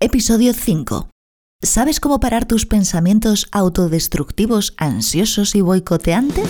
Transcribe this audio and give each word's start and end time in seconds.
Episodio 0.00 0.52
5. 0.52 1.08
¿Sabes 1.62 2.00
cómo 2.00 2.18
parar 2.18 2.46
tus 2.46 2.66
pensamientos 2.66 3.46
autodestructivos, 3.52 4.74
ansiosos 4.76 5.54
y 5.54 5.60
boicoteantes? 5.60 6.48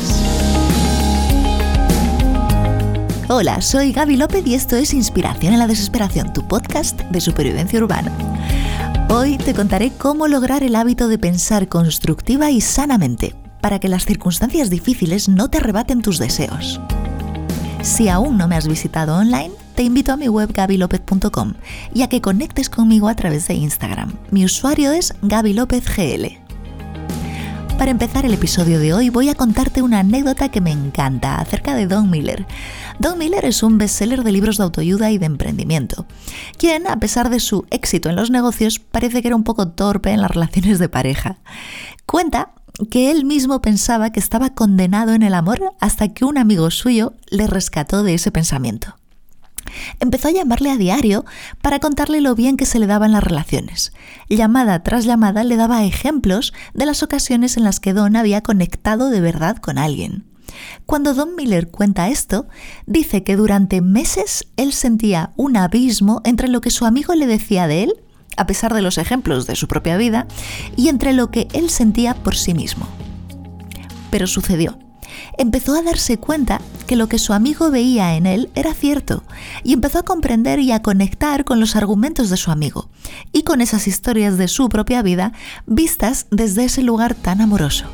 Hola, 3.29 3.61
soy 3.61 3.93
Gaby 3.93 4.17
López 4.17 4.47
y 4.47 4.55
esto 4.55 4.77
es 4.77 4.95
Inspiración 4.95 5.53
en 5.53 5.59
la 5.59 5.67
Desesperación, 5.67 6.33
tu 6.33 6.49
podcast 6.49 6.99
de 7.03 7.21
supervivencia 7.21 7.79
urbana. 7.79 8.11
Hoy 9.11 9.37
te 9.37 9.53
contaré 9.53 9.93
cómo 9.93 10.27
lograr 10.27 10.63
el 10.63 10.75
hábito 10.75 11.07
de 11.07 11.19
pensar 11.19 11.69
constructiva 11.69 12.51
y 12.51 12.63
sanamente 12.63 13.37
para 13.61 13.79
que 13.79 13.91
las 13.91 14.07
circunstancias 14.07 14.71
difíciles 14.71 15.29
no 15.29 15.51
te 15.51 15.59
arrebaten 15.59 16.01
tus 16.01 16.19
deseos. 16.19 16.81
Si 17.83 18.09
aún 18.09 18.39
no 18.39 18.49
me 18.49 18.57
has 18.57 18.67
visitado 18.67 19.15
online, 19.15 19.53
te 19.75 19.83
invito 19.83 20.13
a 20.13 20.17
mi 20.17 20.29
web 20.29 20.53
gabilopez.com 20.53 21.55
y 21.93 22.03
a 22.03 22.09
que 22.09 22.21
conectes 22.21 22.71
conmigo 22.71 23.09
a 23.09 23.17
través 23.17 23.49
de 23.49 23.55
Instagram. 23.55 24.13
Mi 24.31 24.45
usuario 24.45 24.93
es 24.93 25.15
gabilopezgl. 25.23 26.39
Para 27.79 27.91
empezar 27.91 28.25
el 28.25 28.35
episodio 28.35 28.79
de 28.79 28.95
hoy 28.95 29.11
voy 29.11 29.29
a 29.29 29.35
contarte 29.35 29.83
una 29.83 29.99
anécdota 29.99 30.49
que 30.49 30.61
me 30.61 30.71
encanta 30.71 31.41
acerca 31.41 31.75
de 31.75 31.89
Don 31.89 32.09
Miller. 32.09 32.47
Don 33.01 33.19
Miller 33.19 33.45
es 33.45 33.65
un 33.65 33.79
bestseller 33.79 34.23
de 34.23 34.31
libros 34.31 34.59
de 34.59 34.63
autoayuda 34.63 35.11
y 35.11 35.19
de 35.19 35.27
emprendimiento, 35.27 36.07
quien, 36.57 36.87
a 36.87 37.01
pesar 37.01 37.31
de 37.31 37.41
su 37.41 37.67
éxito 37.71 38.09
en 38.09 38.17
los 38.17 38.31
negocios, 38.31 38.79
parece 38.79 39.21
que 39.21 39.29
era 39.29 39.37
un 39.37 39.43
poco 39.43 39.69
torpe 39.69 40.13
en 40.13 40.21
las 40.21 40.31
relaciones 40.31 40.79
de 40.79 40.89
pareja. 40.89 41.39
Cuenta 42.07 42.53
que 42.91 43.11
él 43.11 43.25
mismo 43.25 43.61
pensaba 43.61 44.11
que 44.11 44.21
estaba 44.21 44.51
condenado 44.51 45.13
en 45.13 45.23
el 45.23 45.35
amor 45.35 45.61
hasta 45.81 46.09
que 46.09 46.25
un 46.25 46.39
amigo 46.39 46.71
suyo 46.71 47.15
le 47.29 47.49
rescató 47.49 48.05
de 48.05 48.15
ese 48.15 48.31
pensamiento 48.31 48.95
empezó 50.01 50.29
a 50.29 50.33
llamarle 50.33 50.71
a 50.71 50.77
diario 50.77 51.25
para 51.63 51.79
contarle 51.79 52.21
lo 52.21 52.35
bien 52.35 52.57
que 52.57 52.67
se 52.67 52.79
le 52.79 52.87
daban 52.87 53.13
las 53.13 53.25
relaciones. 53.25 53.93
Llamada 54.29 54.83
tras 54.83 55.05
llamada 55.05 55.45
le 55.45 55.57
daba 55.57 55.85
ejemplos 55.85 56.53
de 56.75 56.87
las 56.87 57.03
ocasiones 57.03 57.57
en 57.57 57.65
las 57.65 57.81
que 57.81 57.93
Don 57.93 58.17
había 58.17 58.43
conectado 58.43 59.11
de 59.11 59.21
verdad 59.21 59.57
con 59.57 59.79
alguien. 59.79 60.25
Cuando 60.87 61.15
Don 61.15 61.35
Miller 61.35 61.71
cuenta 61.71 62.09
esto, 62.09 62.47
dice 62.87 63.23
que 63.23 63.37
durante 63.37 63.81
meses 63.81 64.47
él 64.57 64.73
sentía 64.73 65.33
un 65.37 65.57
abismo 65.57 66.21
entre 66.25 66.49
lo 66.49 66.61
que 66.61 66.71
su 66.71 66.85
amigo 66.87 67.15
le 67.15 67.27
decía 67.27 67.67
de 67.67 67.85
él, 67.85 67.95
a 68.37 68.47
pesar 68.47 68.75
de 68.75 68.83
los 68.83 68.99
ejemplos 68.99 69.47
de 69.47 69.57
su 69.57 69.69
propia 69.69 69.97
vida, 69.97 70.27
y 70.77 70.89
entre 70.89 71.13
lo 71.13 71.31
que 71.31 71.49
él 71.53 71.71
sentía 71.71 72.15
por 72.15 72.37
sí 72.37 72.55
mismo. 72.55 72.87
Pero 74.11 74.27
sucedió 74.27 74.79
empezó 75.39 75.75
a 75.75 75.83
darse 75.83 76.19
cuenta 76.19 76.61
que 76.87 76.97
lo 76.97 77.09
que 77.09 77.19
su 77.19 77.33
amigo 77.33 77.71
veía 77.71 78.17
en 78.17 78.27
él 78.27 78.51
era 78.55 78.75
cierto 78.75 79.25
y 79.63 79.73
empezó 79.73 79.99
a 79.99 80.05
comprender 80.05 80.59
y 80.59 80.73
a 80.73 80.83
conectar 80.83 81.45
con 81.45 81.61
los 81.61 81.77
argumentos 81.77 82.31
de 82.31 82.37
su 82.37 82.51
amigo 82.51 82.89
y 83.33 83.43
con 83.43 83.61
esas 83.61 83.87
historias 83.87 84.39
de 84.39 84.49
su 84.49 84.69
propia 84.69 85.03
vida 85.03 85.33
vistas 85.67 86.27
desde 86.31 86.65
ese 86.65 86.83
lugar 86.83 87.15
tan 87.15 87.41
amoroso. 87.41 87.87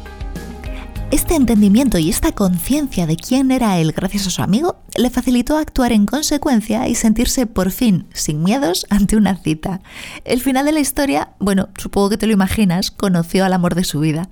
Este 1.10 1.34
entendimiento 1.34 1.98
y 1.98 2.08
esta 2.08 2.30
conciencia 2.30 3.04
de 3.04 3.16
quién 3.16 3.50
era 3.50 3.78
él 3.78 3.90
gracias 3.90 4.28
a 4.28 4.30
su 4.30 4.42
amigo 4.42 4.76
le 4.96 5.10
facilitó 5.10 5.56
actuar 5.56 5.90
en 5.90 6.06
consecuencia 6.06 6.86
y 6.86 6.94
sentirse 6.94 7.46
por 7.46 7.72
fin 7.72 8.06
sin 8.14 8.44
miedos 8.44 8.86
ante 8.90 9.16
una 9.16 9.36
cita. 9.36 9.80
El 10.24 10.40
final 10.40 10.64
de 10.66 10.72
la 10.72 10.78
historia, 10.78 11.30
bueno, 11.40 11.68
supongo 11.78 12.10
que 12.10 12.16
te 12.16 12.28
lo 12.28 12.32
imaginas, 12.32 12.92
conoció 12.92 13.44
al 13.44 13.54
amor 13.54 13.74
de 13.74 13.82
su 13.82 13.98
vida. 13.98 14.28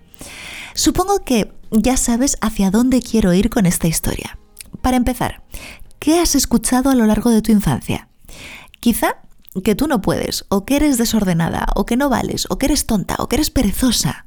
Supongo 0.75 1.25
que 1.25 1.53
ya 1.71 1.97
sabes 1.97 2.39
hacia 2.41 2.71
dónde 2.71 3.03
quiero 3.03 3.33
ir 3.33 3.51
con 3.51 3.67
esta 3.67 3.89
historia. 3.89 4.39
Para 4.83 4.97
empezar, 4.97 5.43
¿qué 5.99 6.21
has 6.21 6.35
escuchado 6.35 6.91
a 6.91 6.95
lo 6.95 7.07
largo 7.07 7.31
de 7.31 7.43
tu 7.43 7.53
infancia? 7.53 8.09
Quizá 8.81 9.17
que 9.65 9.75
tú 9.75 9.87
no 9.89 10.01
puedes, 10.01 10.45
o 10.49 10.65
que 10.65 10.77
eres 10.77 10.99
desordenada, 10.99 11.67
o 11.75 11.87
que 11.87 11.97
no 11.97 12.09
vales, 12.09 12.47
o 12.51 12.59
que 12.59 12.67
eres 12.67 12.87
tonta, 12.87 13.17
o 13.19 13.29
que 13.29 13.37
eres 13.37 13.51
perezosa. 13.51 14.27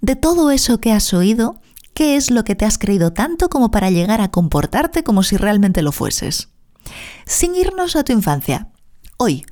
De 0.00 0.16
todo 0.16 0.50
eso 0.50 0.80
que 0.80 0.92
has 0.92 1.12
oído, 1.14 1.58
¿qué 1.94 2.16
es 2.16 2.30
lo 2.30 2.44
que 2.44 2.54
te 2.54 2.64
has 2.64 2.78
creído 2.78 3.12
tanto 3.12 3.48
como 3.48 3.70
para 3.70 3.90
llegar 3.90 4.20
a 4.20 4.30
comportarte 4.30 5.02
como 5.02 5.22
si 5.22 5.36
realmente 5.36 5.82
lo 5.82 5.92
fueses? 5.92 6.50
Sin 7.24 7.56
irnos 7.56 7.96
a 7.96 8.04
tu 8.04 8.12
infancia, 8.12 8.68
hoy, 9.16 9.44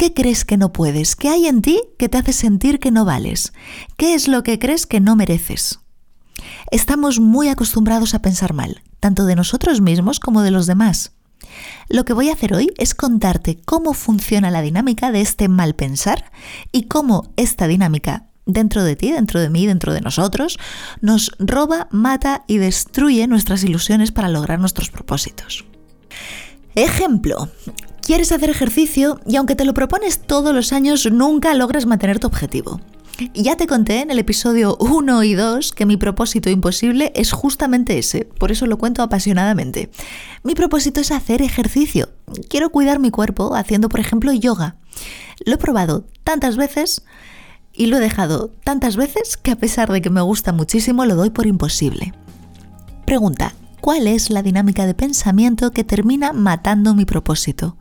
¿qué 0.00 0.14
crees 0.14 0.46
que 0.46 0.56
no 0.56 0.72
puedes? 0.72 1.14
¿Qué 1.14 1.28
hay 1.28 1.46
en 1.46 1.60
ti 1.60 1.82
que 1.98 2.08
te 2.08 2.16
hace 2.16 2.32
sentir 2.32 2.78
que 2.78 2.90
no 2.90 3.04
vales? 3.04 3.52
¿Qué 3.98 4.14
es 4.14 4.28
lo 4.28 4.42
que 4.42 4.58
crees 4.58 4.86
que 4.86 4.98
no 4.98 5.14
mereces? 5.14 5.80
Estamos 6.70 7.20
muy 7.20 7.48
acostumbrados 7.48 8.14
a 8.14 8.22
pensar 8.22 8.54
mal, 8.54 8.82
tanto 8.98 9.26
de 9.26 9.36
nosotros 9.36 9.82
mismos 9.82 10.18
como 10.18 10.40
de 10.40 10.52
los 10.52 10.66
demás. 10.66 11.12
Lo 11.90 12.06
que 12.06 12.14
voy 12.14 12.30
a 12.30 12.32
hacer 12.32 12.54
hoy 12.54 12.72
es 12.78 12.94
contarte 12.94 13.60
cómo 13.66 13.92
funciona 13.92 14.50
la 14.50 14.62
dinámica 14.62 15.12
de 15.12 15.20
este 15.20 15.48
mal 15.48 15.74
pensar 15.74 16.32
y 16.72 16.84
cómo 16.84 17.30
esta 17.36 17.66
dinámica 17.66 18.30
dentro 18.46 18.82
de 18.84 18.96
ti, 18.96 19.12
dentro 19.12 19.38
de 19.38 19.50
mí, 19.50 19.66
dentro 19.66 19.92
de 19.92 20.00
nosotros, 20.00 20.58
nos 21.02 21.30
roba, 21.38 21.88
mata 21.90 22.44
y 22.46 22.56
destruye 22.56 23.26
nuestras 23.26 23.64
ilusiones 23.64 24.12
para 24.12 24.30
lograr 24.30 24.60
nuestros 24.60 24.88
propósitos. 24.88 25.66
Ejemplo, 26.74 27.50
quieres 28.10 28.32
hacer 28.32 28.50
ejercicio 28.50 29.20
y 29.24 29.36
aunque 29.36 29.54
te 29.54 29.64
lo 29.64 29.72
propones 29.72 30.18
todos 30.18 30.52
los 30.52 30.72
años, 30.72 31.08
nunca 31.12 31.54
logras 31.54 31.86
mantener 31.86 32.18
tu 32.18 32.26
objetivo. 32.26 32.80
Ya 33.34 33.56
te 33.56 33.68
conté 33.68 34.00
en 34.00 34.10
el 34.10 34.18
episodio 34.18 34.76
1 34.80 35.22
y 35.22 35.34
2 35.34 35.72
que 35.72 35.86
mi 35.86 35.96
propósito 35.96 36.50
imposible 36.50 37.12
es 37.14 37.30
justamente 37.30 37.98
ese, 37.98 38.24
por 38.24 38.50
eso 38.50 38.66
lo 38.66 38.78
cuento 38.78 39.04
apasionadamente. 39.04 39.92
Mi 40.42 40.56
propósito 40.56 41.00
es 41.00 41.12
hacer 41.12 41.40
ejercicio. 41.40 42.08
Quiero 42.48 42.70
cuidar 42.70 42.98
mi 42.98 43.12
cuerpo 43.12 43.54
haciendo, 43.54 43.88
por 43.88 44.00
ejemplo, 44.00 44.32
yoga. 44.32 44.74
Lo 45.46 45.54
he 45.54 45.58
probado 45.58 46.04
tantas 46.24 46.56
veces 46.56 47.04
y 47.72 47.86
lo 47.86 47.98
he 47.98 48.00
dejado 48.00 48.50
tantas 48.64 48.96
veces 48.96 49.36
que 49.36 49.52
a 49.52 49.56
pesar 49.56 49.92
de 49.92 50.02
que 50.02 50.10
me 50.10 50.20
gusta 50.20 50.52
muchísimo 50.52 51.04
lo 51.04 51.14
doy 51.14 51.30
por 51.30 51.46
imposible. 51.46 52.12
Pregunta, 53.06 53.54
¿cuál 53.80 54.06
es 54.06 54.30
la 54.30 54.42
dinámica 54.42 54.86
de 54.86 54.94
pensamiento 54.94 55.70
que 55.70 55.84
termina 55.84 56.32
matando 56.32 56.94
mi 56.94 57.04
propósito? 57.04 57.76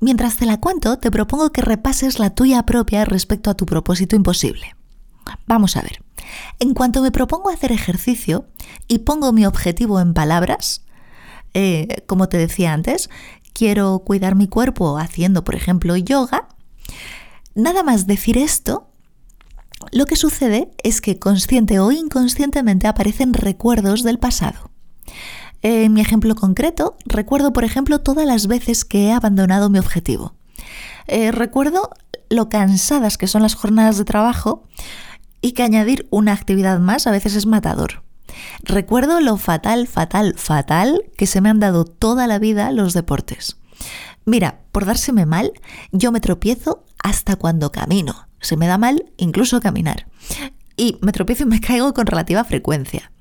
Mientras 0.00 0.36
te 0.36 0.46
la 0.46 0.60
cuento, 0.60 0.98
te 0.98 1.10
propongo 1.10 1.52
que 1.52 1.62
repases 1.62 2.18
la 2.18 2.30
tuya 2.30 2.64
propia 2.64 3.04
respecto 3.04 3.50
a 3.50 3.54
tu 3.54 3.66
propósito 3.66 4.16
imposible. 4.16 4.74
Vamos 5.46 5.76
a 5.76 5.82
ver. 5.82 6.02
En 6.58 6.74
cuanto 6.74 7.02
me 7.02 7.12
propongo 7.12 7.50
hacer 7.50 7.72
ejercicio 7.72 8.46
y 8.88 9.00
pongo 9.00 9.32
mi 9.32 9.46
objetivo 9.46 10.00
en 10.00 10.14
palabras, 10.14 10.84
eh, 11.54 12.02
como 12.06 12.28
te 12.28 12.38
decía 12.38 12.72
antes, 12.72 13.10
quiero 13.52 14.00
cuidar 14.00 14.34
mi 14.34 14.48
cuerpo 14.48 14.98
haciendo, 14.98 15.44
por 15.44 15.54
ejemplo, 15.54 15.96
yoga, 15.96 16.48
nada 17.54 17.82
más 17.82 18.06
decir 18.06 18.36
esto, 18.36 18.90
lo 19.92 20.06
que 20.06 20.16
sucede 20.16 20.70
es 20.82 21.00
que 21.00 21.18
consciente 21.18 21.78
o 21.78 21.92
inconscientemente 21.92 22.86
aparecen 22.86 23.34
recuerdos 23.34 24.02
del 24.02 24.18
pasado. 24.18 24.70
En 25.62 25.92
mi 25.92 26.00
ejemplo 26.00 26.34
concreto, 26.34 26.96
recuerdo, 27.06 27.52
por 27.52 27.64
ejemplo, 27.64 28.00
todas 28.00 28.26
las 28.26 28.46
veces 28.46 28.84
que 28.84 29.06
he 29.06 29.12
abandonado 29.12 29.70
mi 29.70 29.78
objetivo. 29.78 30.34
Eh, 31.06 31.32
recuerdo 31.32 31.90
lo 32.30 32.48
cansadas 32.48 33.18
que 33.18 33.26
son 33.26 33.42
las 33.42 33.54
jornadas 33.54 33.98
de 33.98 34.04
trabajo 34.04 34.64
y 35.40 35.52
que 35.52 35.62
añadir 35.62 36.06
una 36.10 36.32
actividad 36.32 36.80
más 36.80 37.06
a 37.06 37.10
veces 37.10 37.34
es 37.34 37.46
matador. 37.46 38.02
Recuerdo 38.62 39.20
lo 39.20 39.36
fatal, 39.36 39.86
fatal, 39.86 40.34
fatal 40.36 41.02
que 41.16 41.26
se 41.26 41.40
me 41.40 41.48
han 41.48 41.60
dado 41.60 41.84
toda 41.84 42.26
la 42.26 42.38
vida 42.38 42.72
los 42.72 42.94
deportes. 42.94 43.58
Mira, 44.24 44.60
por 44.72 44.86
dárseme 44.86 45.26
mal, 45.26 45.52
yo 45.92 46.12
me 46.12 46.20
tropiezo 46.20 46.84
hasta 47.02 47.36
cuando 47.36 47.72
camino. 47.72 48.28
Se 48.40 48.56
me 48.56 48.66
da 48.66 48.78
mal 48.78 49.12
incluso 49.16 49.60
caminar. 49.60 50.06
Y 50.76 50.98
me 51.02 51.12
tropiezo 51.12 51.44
y 51.44 51.46
me 51.46 51.60
caigo 51.62 51.92
con 51.94 52.06
relativa 52.06 52.44
frecuencia. 52.44 53.12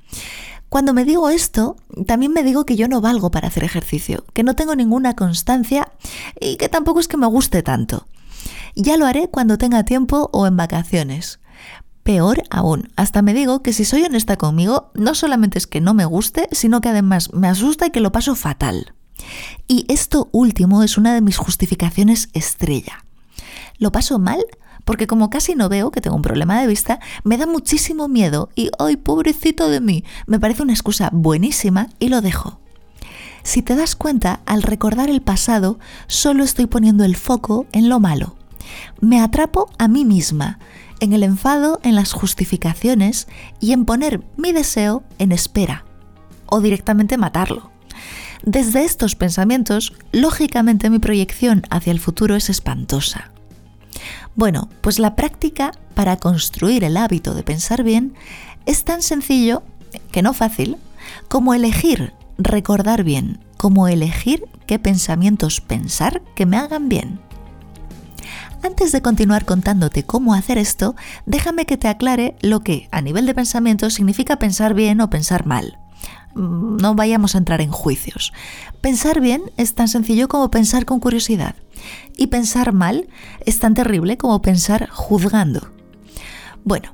Cuando 0.74 0.96
me 0.96 1.06
digo 1.06 1.30
esto, 1.30 1.76
también 2.08 2.34
me 2.34 2.42
digo 2.42 2.66
que 2.66 2.76
yo 2.76 2.88
no 2.88 3.00
valgo 3.00 3.30
para 3.30 3.48
hacer 3.48 3.64
ejercicio, 3.64 4.26
que 4.34 4.42
no 4.42 4.56
tengo 4.56 4.76
ninguna 4.76 5.16
constancia 5.16 5.92
y 6.42 6.56
que 6.56 6.68
tampoco 6.68 7.00
es 7.00 7.08
que 7.08 7.16
me 7.16 7.28
guste 7.28 7.62
tanto. 7.62 8.08
Ya 8.74 8.98
lo 8.98 9.06
haré 9.06 9.28
cuando 9.30 9.60
tenga 9.60 9.84
tiempo 9.84 10.32
o 10.34 10.48
en 10.48 10.58
vacaciones. 10.58 11.40
Peor 12.02 12.42
aún, 12.50 12.92
hasta 12.96 13.22
me 13.22 13.36
digo 13.36 13.62
que 13.62 13.72
si 13.72 13.86
soy 13.86 14.02
honesta 14.02 14.36
conmigo, 14.36 14.90
no 14.96 15.14
solamente 15.14 15.60
es 15.60 15.68
que 15.68 15.80
no 15.80 15.94
me 15.94 16.06
guste, 16.06 16.50
sino 16.52 16.82
que 16.82 16.90
además 16.90 17.32
me 17.34 17.50
asusta 17.50 17.86
y 17.86 17.92
que 17.92 18.00
lo 18.00 18.12
paso 18.12 18.34
fatal. 18.34 18.96
Y 19.68 19.86
esto 19.90 20.28
último 20.32 20.82
es 20.82 20.98
una 20.98 21.14
de 21.14 21.22
mis 21.22 21.38
justificaciones 21.38 22.30
estrella. 22.34 23.06
Lo 23.78 23.92
paso 23.92 24.18
mal 24.18 24.44
porque 24.86 25.08
como 25.08 25.30
casi 25.30 25.56
no 25.56 25.70
veo 25.70 25.92
que 25.92 26.02
tengo 26.02 26.16
un 26.16 26.22
problema 26.22 26.60
de 26.60 26.68
vista, 26.68 27.00
me 27.24 27.38
da 27.38 27.46
muchísimo 27.46 28.08
miedo 28.08 28.50
y 28.56 28.70
¡ay, 28.80 28.98
pobrecito 28.98 29.70
de 29.70 29.82
mí! 29.82 30.04
Me 30.28 30.40
parece 30.40 30.64
una 30.64 30.74
excusa 30.74 31.10
buenísima 31.12 31.90
y 32.00 32.10
lo 32.10 32.22
dejo. 32.22 32.60
Si 33.44 33.62
te 33.62 33.76
das 33.76 33.96
cuenta, 33.96 34.40
al 34.46 34.64
recordar 34.64 35.10
el 35.10 35.22
pasado, 35.22 35.78
solo 36.08 36.44
estoy 36.44 36.66
poniendo 36.66 37.04
el 37.04 37.18
foco 37.18 37.66
en 37.74 37.90
lo 37.90 38.00
malo. 38.00 38.36
Me 39.02 39.20
atrapo 39.20 39.70
a 39.78 39.88
mí 39.88 40.06
misma 40.06 40.60
en 41.02 41.12
el 41.12 41.24
enfado, 41.24 41.82
en 41.84 41.96
las 41.96 42.14
justificaciones 42.14 43.28
y 43.60 43.74
en 43.74 43.84
poner 43.84 44.24
mi 44.38 44.54
deseo 44.54 45.04
en 45.20 45.34
espera 45.34 45.84
o 46.46 46.62
directamente 46.62 47.18
matarlo. 47.18 47.72
Desde 48.46 48.86
estos 48.86 49.16
pensamientos, 49.16 49.94
lógicamente 50.14 50.90
mi 50.90 51.00
proyección 51.00 51.64
hacia 51.70 51.92
el 51.92 52.00
futuro 52.00 52.36
es 52.36 52.50
espantosa. 52.50 53.33
Bueno, 54.36 54.70
pues 54.82 55.00
la 55.00 55.16
práctica 55.16 55.72
para 55.94 56.18
construir 56.18 56.84
el 56.84 56.98
hábito 56.98 57.34
de 57.34 57.44
pensar 57.44 57.84
bien 57.84 58.14
es 58.66 58.84
tan 58.84 59.02
sencillo, 59.02 59.64
que 60.12 60.22
no 60.22 60.34
fácil, 60.34 60.78
como 61.28 61.54
elegir 61.54 62.14
recordar 62.38 63.04
bien, 63.04 63.40
como 63.58 63.88
elegir 63.88 64.46
qué 64.66 64.80
pensamientos 64.80 65.62
pensar 65.62 66.22
que 66.36 66.46
me 66.46 66.58
hagan 66.58 66.90
bien. 66.90 67.20
Antes 68.64 68.94
de 68.94 69.02
continuar 69.02 69.44
contándote 69.44 70.04
cómo 70.04 70.34
hacer 70.34 70.58
esto, 70.58 70.96
déjame 71.26 71.66
que 71.66 71.78
te 71.78 71.90
aclare 71.90 72.38
lo 72.42 72.62
que, 72.62 72.88
a 72.92 73.02
nivel 73.02 73.26
de 73.26 73.34
pensamiento, 73.34 73.90
significa 73.90 74.40
pensar 74.40 74.74
bien 74.74 75.02
o 75.02 75.10
pensar 75.10 75.46
mal. 75.46 75.80
Mm, 76.36 76.78
no 76.78 76.96
vayamos 76.96 77.36
a 77.36 77.38
entrar 77.38 77.62
en 77.62 77.72
juicios. 77.72 78.34
Pensar 78.82 79.22
bien 79.22 79.44
es 79.58 79.76
tan 79.76 79.88
sencillo 79.88 80.28
como 80.28 80.52
pensar 80.52 80.86
con 80.86 81.00
curiosidad. 81.00 81.56
Y 82.18 82.28
pensar 82.28 82.74
mal 82.74 83.08
es 83.46 83.60
tan 83.60 83.74
terrible 83.74 84.18
como 84.18 84.42
pensar 84.42 84.90
juzgando. 84.90 85.70
Bueno, 86.64 86.94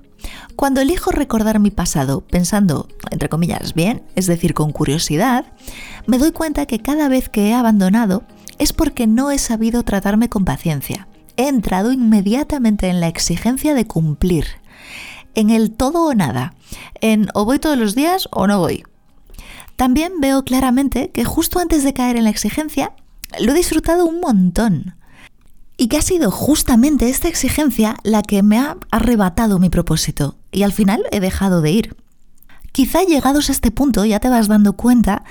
cuando 0.56 0.82
elijo 0.82 1.12
recordar 1.12 1.60
mi 1.60 1.72
pasado 1.72 2.22
pensando, 2.22 2.88
entre 3.12 3.30
comillas, 3.30 3.74
bien, 3.74 4.04
es 4.16 4.28
decir, 4.28 4.54
con 4.54 4.72
curiosidad, 4.72 5.54
me 6.08 6.18
doy 6.18 6.32
cuenta 6.32 6.66
que 6.66 6.80
cada 6.80 7.08
vez 7.08 7.30
que 7.30 7.50
he 7.50 7.54
abandonado 7.54 8.24
es 8.58 8.74
porque 8.74 9.08
no 9.08 9.32
he 9.32 9.38
sabido 9.38 9.84
tratarme 9.84 10.28
con 10.28 10.44
paciencia 10.44 11.08
he 11.40 11.48
entrado 11.48 11.94
inmediatamente 11.94 12.90
en 12.90 13.00
la 13.00 13.08
exigencia 13.08 13.74
de 13.74 13.88
cumplir, 13.88 14.46
en 15.36 15.52
el 15.52 15.72
todo 15.72 16.08
o 16.08 16.14
nada, 16.14 16.54
en 17.00 17.30
o 17.34 17.46
voy 17.46 17.60
todos 17.60 17.78
los 17.78 17.96
días 17.96 18.28
o 18.32 18.46
no 18.46 18.60
voy. 18.60 18.84
También 19.80 20.20
veo 20.20 20.44
claramente 20.44 21.10
que 21.12 21.24
justo 21.24 21.58
antes 21.58 21.86
de 21.86 21.94
caer 21.94 22.18
en 22.18 22.26
la 22.26 22.30
exigencia, 22.30 22.92
lo 23.40 23.54
he 23.54 23.56
disfrutado 23.56 24.06
un 24.06 24.20
montón. 24.20 24.96
Y 25.78 25.88
que 25.88 25.96
ha 25.96 26.02
sido 26.02 26.32
justamente 26.32 27.08
esta 27.08 27.30
exigencia 27.30 27.96
la 28.04 28.22
que 28.22 28.44
me 28.44 28.58
ha 28.60 28.76
arrebatado 28.92 29.58
mi 29.58 29.70
propósito, 29.70 30.36
y 30.52 30.64
al 30.64 30.74
final 30.74 31.04
he 31.12 31.22
dejado 31.22 31.62
de 31.62 31.72
ir. 31.72 31.96
Quizá 32.74 33.04
llegados 33.04 33.48
a 33.48 33.54
este 33.54 33.72
punto 33.72 34.04
ya 34.04 34.20
te 34.20 34.28
vas 34.28 34.50
dando 34.50 34.74
cuenta 34.74 35.24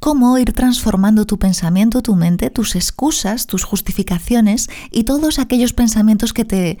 cómo 0.00 0.36
ir 0.36 0.52
transformando 0.52 1.24
tu 1.24 1.38
pensamiento, 1.38 2.02
tu 2.02 2.14
mente, 2.14 2.50
tus 2.50 2.76
excusas, 2.76 3.46
tus 3.46 3.64
justificaciones 3.64 4.68
y 4.90 5.04
todos 5.04 5.38
aquellos 5.38 5.72
pensamientos 5.72 6.34
que 6.34 6.44
te 6.44 6.78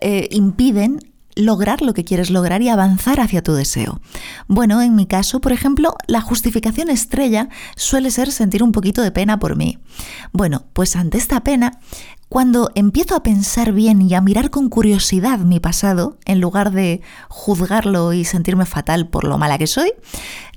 eh, 0.00 0.28
impiden 0.32 0.98
lograr 1.36 1.82
lo 1.82 1.94
que 1.94 2.04
quieres 2.04 2.30
lograr 2.30 2.62
y 2.62 2.68
avanzar 2.68 3.20
hacia 3.20 3.42
tu 3.42 3.52
deseo. 3.52 4.00
Bueno, 4.48 4.82
en 4.82 4.96
mi 4.96 5.06
caso, 5.06 5.40
por 5.40 5.52
ejemplo, 5.52 5.94
la 6.08 6.20
justificación 6.20 6.90
estrella 6.90 7.48
suele 7.76 8.10
ser 8.10 8.32
sentir 8.32 8.62
un 8.62 8.72
poquito 8.72 9.02
de 9.02 9.12
pena 9.12 9.38
por 9.38 9.54
mí. 9.54 9.78
Bueno, 10.32 10.64
pues 10.72 10.96
ante 10.96 11.18
esta 11.18 11.44
pena, 11.44 11.78
cuando 12.28 12.70
empiezo 12.74 13.14
a 13.14 13.22
pensar 13.22 13.72
bien 13.72 14.02
y 14.02 14.14
a 14.14 14.20
mirar 14.20 14.50
con 14.50 14.68
curiosidad 14.68 15.38
mi 15.38 15.60
pasado, 15.60 16.18
en 16.24 16.40
lugar 16.40 16.72
de 16.72 17.00
juzgarlo 17.28 18.12
y 18.12 18.24
sentirme 18.24 18.66
fatal 18.66 19.08
por 19.08 19.24
lo 19.24 19.38
mala 19.38 19.58
que 19.58 19.68
soy, 19.68 19.92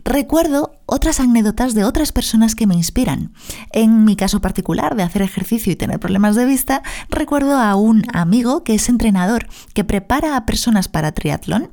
recuerdo 0.04 0.72
otras 0.88 1.20
anécdotas 1.20 1.76
de 1.76 1.84
otras 1.84 2.12
personas 2.12 2.56
que 2.56 2.66
me 2.66 2.74
inspiran. 2.74 3.34
En 3.72 4.04
mi 4.04 4.16
caso 4.16 4.42
particular 4.42 4.96
de 4.96 5.04
hacer 5.04 5.22
ejercicio 5.22 5.72
y 5.72 5.76
tener 5.76 6.00
problemas 6.00 6.36
de 6.36 6.46
vista, 6.46 6.82
recuerdo 7.10 7.58
a 7.58 7.76
un 7.76 8.04
amigo 8.14 8.64
que 8.64 8.74
es 8.74 8.90
entrenador, 8.90 9.48
que 9.74 9.84
prepara 9.84 10.36
a 10.36 10.46
personas 10.48 10.88
para 10.88 11.12
triatlón 11.12 11.70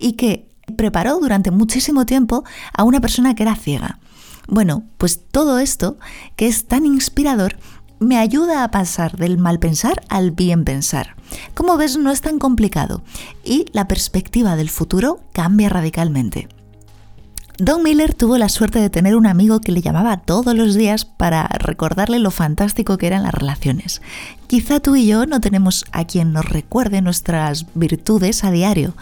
y 0.00 0.14
que 0.14 0.48
preparó 0.76 1.20
durante 1.20 1.52
muchísimo 1.52 2.06
tiempo 2.06 2.44
a 2.72 2.82
una 2.82 3.00
persona 3.00 3.34
que 3.36 3.44
era 3.44 3.54
ciega. 3.54 4.00
Bueno, 4.48 4.84
pues 4.96 5.20
todo 5.30 5.58
esto, 5.58 5.98
que 6.34 6.46
es 6.46 6.66
tan 6.66 6.86
inspirador, 6.86 7.58
me 8.00 8.18
ayuda 8.18 8.64
a 8.64 8.70
pasar 8.70 9.16
del 9.16 9.38
mal 9.38 9.58
pensar 9.58 10.02
al 10.08 10.30
bien 10.30 10.64
pensar. 10.64 11.16
Como 11.54 11.76
ves, 11.76 11.96
no 11.96 12.10
es 12.10 12.20
tan 12.20 12.38
complicado 12.38 13.02
y 13.44 13.66
la 13.72 13.88
perspectiva 13.88 14.56
del 14.56 14.70
futuro 14.70 15.20
cambia 15.32 15.68
radicalmente. 15.68 16.48
Don 17.60 17.82
Miller 17.82 18.14
tuvo 18.14 18.38
la 18.38 18.48
suerte 18.48 18.78
de 18.78 18.88
tener 18.88 19.16
un 19.16 19.26
amigo 19.26 19.58
que 19.58 19.72
le 19.72 19.82
llamaba 19.82 20.18
todos 20.18 20.54
los 20.54 20.76
días 20.76 21.04
para 21.04 21.48
recordarle 21.48 22.20
lo 22.20 22.30
fantástico 22.30 22.98
que 22.98 23.08
eran 23.08 23.24
las 23.24 23.34
relaciones. 23.34 24.00
Quizá 24.46 24.78
tú 24.78 24.94
y 24.94 25.08
yo 25.08 25.26
no 25.26 25.40
tenemos 25.40 25.84
a 25.90 26.04
quien 26.04 26.32
nos 26.32 26.44
recuerde 26.44 27.02
nuestras 27.02 27.66
virtudes 27.74 28.44
a 28.44 28.52
diario, 28.52 28.94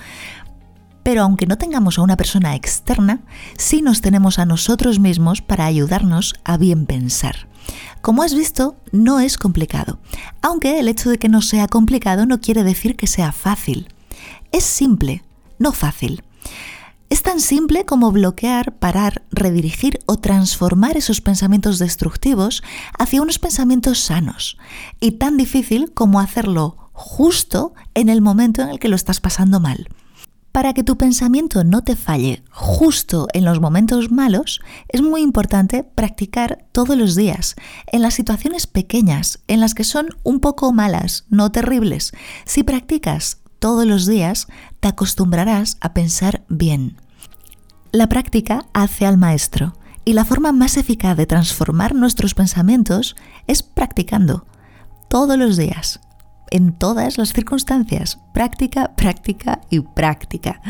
pero 1.03 1.23
aunque 1.23 1.47
no 1.47 1.59
tengamos 1.59 1.99
a 1.99 2.03
una 2.03 2.17
persona 2.17 2.55
externa, 2.55 3.21
sí 3.59 3.83
nos 3.83 4.01
tenemos 4.01 4.39
a 4.39 4.47
nosotros 4.47 5.01
mismos 5.01 5.43
para 5.43 5.67
ayudarnos 5.67 6.35
a 6.43 6.57
bien 6.57 6.87
pensar. 6.87 7.47
Como 8.01 8.23
has 8.23 8.35
visto, 8.35 8.77
no 8.93 9.21
es 9.21 9.39
complicado, 9.39 9.99
aunque 10.43 10.79
el 10.79 10.89
hecho 10.89 11.11
de 11.11 11.19
que 11.19 11.29
no 11.29 11.43
sea 11.43 11.67
complicado 11.67 12.27
no 12.27 12.41
quiere 12.41 12.63
decir 12.65 12.97
que 12.97 13.07
sea 13.07 13.33
fácil. 13.33 13.89
Es 14.53 14.65
simple, 14.65 15.25
no 15.59 15.73
fácil. 15.73 16.23
Es 17.09 17.23
tan 17.23 17.41
simple 17.41 17.85
como 17.85 18.11
bloquear, 18.11 18.77
parar, 18.79 19.23
redirigir 19.31 20.01
o 20.07 20.17
transformar 20.17 20.97
esos 20.97 21.21
pensamientos 21.21 21.79
destructivos 21.79 22.65
hacia 22.99 23.23
unos 23.23 23.39
pensamientos 23.39 24.01
sanos, 24.01 24.59
y 24.99 25.13
tan 25.13 25.37
difícil 25.37 25.93
como 25.93 26.19
hacerlo 26.19 26.91
justo 26.93 27.75
en 27.95 28.09
el 28.09 28.23
momento 28.23 28.63
en 28.63 28.71
el 28.71 28.79
que 28.81 28.89
lo 28.89 28.97
estás 28.97 29.21
pasando 29.21 29.61
mal. 29.61 29.89
Para 30.57 30.73
que 30.73 30.83
tu 30.83 30.97
pensamiento 30.97 31.65
no 31.65 31.83
te 31.83 31.97
falle 31.97 32.43
justo 32.51 33.29
en 33.35 33.45
los 33.45 33.61
momentos 33.61 34.11
malos, 34.11 34.63
es 34.89 35.03
muy 35.03 35.21
importante 35.21 35.85
practicar 35.85 36.65
todos 36.73 36.97
los 36.97 37.15
días, 37.15 37.57
en 37.93 38.01
las 38.01 38.15
situaciones 38.15 38.67
pequeñas, 38.67 39.41
en 39.49 39.61
las 39.61 39.75
que 39.75 39.85
son 39.85 40.09
un 40.23 40.41
poco 40.41 40.73
malas, 40.73 41.27
no 41.29 41.53
terribles. 41.53 42.13
Si 42.47 42.63
practicas 42.63 43.43
todos 43.59 43.85
los 43.85 44.07
días, 44.07 44.47
te 44.81 44.89
acostumbrarás 44.89 45.77
a 45.83 45.93
pensar 45.93 46.43
bien. 46.49 46.97
La 47.93 48.09
práctica 48.09 48.65
hace 48.73 49.05
al 49.05 49.19
maestro, 49.19 49.75
y 50.07 50.15
la 50.15 50.25
forma 50.25 50.53
más 50.53 50.79
eficaz 50.79 51.19
de 51.19 51.27
transformar 51.27 51.95
nuestros 51.95 52.33
pensamientos 52.33 53.15
es 53.47 53.63
practicando 53.63 54.47
todos 55.11 55.37
los 55.37 55.59
días 55.59 56.01
en 56.51 56.73
todas 56.73 57.19
las 57.19 57.33
circunstancias. 57.33 58.19
Práctica, 58.33 58.95
práctica 58.97 59.61
y 59.71 59.81
práctica. 59.81 60.61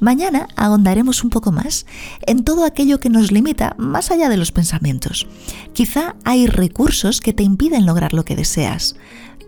Mañana 0.00 0.48
ahondaremos 0.56 1.24
un 1.24 1.30
poco 1.30 1.52
más 1.52 1.86
en 2.26 2.44
todo 2.44 2.64
aquello 2.64 3.00
que 3.00 3.10
nos 3.10 3.32
limita 3.32 3.74
más 3.78 4.10
allá 4.10 4.28
de 4.28 4.36
los 4.36 4.52
pensamientos. 4.52 5.26
Quizá 5.72 6.16
hay 6.24 6.46
recursos 6.46 7.20
que 7.20 7.32
te 7.32 7.42
impiden 7.42 7.86
lograr 7.86 8.14
lo 8.14 8.24
que 8.24 8.36
deseas. 8.36 8.96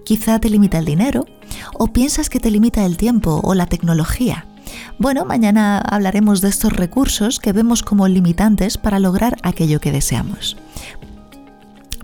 Quizá 0.05 0.39
te 0.39 0.51
limita 0.51 0.79
el 0.79 0.85
dinero 0.85 1.27
o 1.75 1.89
piensas 1.89 2.31
que 2.31 2.41
te 2.41 2.51
limita 2.51 2.85
el 2.85 2.97
tiempo 2.97 3.41
o 3.45 3.55
la 3.55 3.67
tecnología. 3.67 4.47
Bueno, 4.99 5.25
mañana 5.25 5.79
hablaremos 5.79 6.41
de 6.41 6.49
estos 6.49 6.73
recursos 6.73 7.41
que 7.41 7.53
vemos 7.53 7.83
como 7.83 8.09
limitantes 8.09 8.79
para 8.79 8.99
lograr 8.99 9.37
aquello 9.43 9.81
que 9.81 9.93
deseamos. 9.93 10.57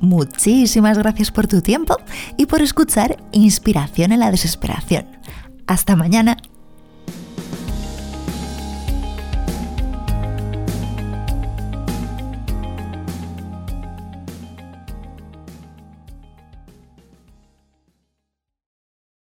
Muchísimas 0.00 0.99
gracias 0.99 1.31
por 1.31 1.47
tu 1.47 1.61
tiempo 1.62 1.97
y 2.37 2.47
por 2.47 2.62
escuchar 2.62 3.17
Inspiración 3.33 4.12
en 4.12 4.21
la 4.21 4.31
Desesperación. 4.31 5.07
Hasta 5.67 5.97
mañana. 5.97 6.37